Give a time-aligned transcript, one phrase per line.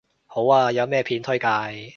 [0.25, 1.45] 好啊，有咩片推介